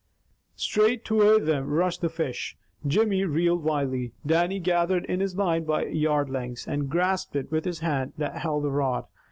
Straight 0.55 1.05
toward 1.05 1.45
them 1.45 1.67
rushed 1.69 2.01
the 2.01 2.09
fish. 2.09 2.57
Jimmy 2.87 3.23
reeled 3.23 3.63
wildly; 3.63 4.13
Dannie 4.25 4.57
gathered 4.59 5.05
in 5.05 5.19
his 5.19 5.35
line 5.35 5.63
by 5.63 5.85
yard 5.85 6.27
lengths, 6.27 6.67
and 6.67 6.89
grasped 6.89 7.35
it 7.35 7.51
with 7.51 7.65
the 7.65 7.85
hand 7.85 8.13
that 8.17 8.37
held 8.37 8.63
the 8.63 8.71
rod. 8.71 9.05